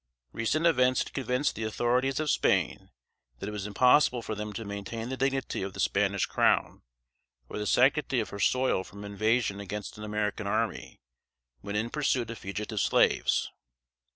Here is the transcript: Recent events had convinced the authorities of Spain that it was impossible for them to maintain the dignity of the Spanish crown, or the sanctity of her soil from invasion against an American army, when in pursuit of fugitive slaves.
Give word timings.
Recent 0.33 0.65
events 0.65 1.03
had 1.03 1.13
convinced 1.13 1.53
the 1.53 1.63
authorities 1.63 2.19
of 2.19 2.31
Spain 2.31 2.89
that 3.37 3.47
it 3.47 3.51
was 3.51 3.67
impossible 3.67 4.23
for 4.23 4.33
them 4.33 4.51
to 4.53 4.65
maintain 4.65 5.09
the 5.09 5.15
dignity 5.15 5.61
of 5.61 5.73
the 5.73 5.79
Spanish 5.79 6.25
crown, 6.25 6.81
or 7.47 7.59
the 7.59 7.67
sanctity 7.67 8.19
of 8.19 8.29
her 8.31 8.39
soil 8.39 8.83
from 8.83 9.05
invasion 9.05 9.59
against 9.59 9.99
an 9.99 10.03
American 10.03 10.47
army, 10.47 10.99
when 11.59 11.75
in 11.75 11.91
pursuit 11.91 12.31
of 12.31 12.39
fugitive 12.39 12.79
slaves. 12.79 13.51